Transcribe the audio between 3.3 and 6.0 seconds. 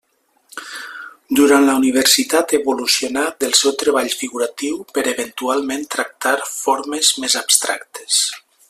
del seu treball figuratiu per eventualment